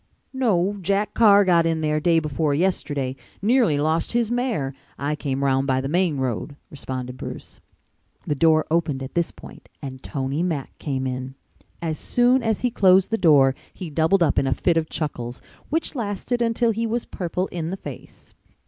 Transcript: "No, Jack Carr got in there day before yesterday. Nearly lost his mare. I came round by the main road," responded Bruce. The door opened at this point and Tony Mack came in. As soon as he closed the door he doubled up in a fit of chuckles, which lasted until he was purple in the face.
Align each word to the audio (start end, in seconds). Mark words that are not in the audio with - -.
"No, 0.33 0.79
Jack 0.81 1.13
Carr 1.13 1.45
got 1.45 1.67
in 1.67 1.77
there 1.81 1.99
day 1.99 2.17
before 2.17 2.55
yesterday. 2.55 3.15
Nearly 3.39 3.77
lost 3.77 4.13
his 4.13 4.31
mare. 4.31 4.73
I 4.97 5.15
came 5.15 5.43
round 5.43 5.67
by 5.67 5.79
the 5.79 5.87
main 5.87 6.17
road," 6.17 6.55
responded 6.71 7.17
Bruce. 7.17 7.59
The 8.25 8.33
door 8.33 8.65
opened 8.71 9.03
at 9.03 9.13
this 9.13 9.29
point 9.29 9.69
and 9.79 10.01
Tony 10.01 10.41
Mack 10.41 10.75
came 10.79 11.05
in. 11.05 11.35
As 11.83 11.99
soon 11.99 12.41
as 12.41 12.61
he 12.61 12.71
closed 12.71 13.11
the 13.11 13.17
door 13.19 13.53
he 13.75 13.91
doubled 13.91 14.23
up 14.23 14.39
in 14.39 14.47
a 14.47 14.55
fit 14.55 14.75
of 14.75 14.89
chuckles, 14.89 15.39
which 15.69 15.93
lasted 15.93 16.41
until 16.41 16.71
he 16.71 16.87
was 16.87 17.05
purple 17.05 17.45
in 17.51 17.69
the 17.69 17.77
face. 17.77 18.33